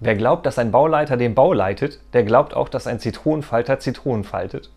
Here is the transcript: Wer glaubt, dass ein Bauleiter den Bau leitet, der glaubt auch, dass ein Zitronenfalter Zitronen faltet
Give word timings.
Wer 0.00 0.14
glaubt, 0.14 0.44
dass 0.44 0.58
ein 0.58 0.70
Bauleiter 0.70 1.16
den 1.16 1.34
Bau 1.34 1.52
leitet, 1.52 2.00
der 2.12 2.22
glaubt 2.22 2.54
auch, 2.54 2.68
dass 2.68 2.86
ein 2.86 3.00
Zitronenfalter 3.00 3.78
Zitronen 3.78 4.24
faltet 4.24 4.70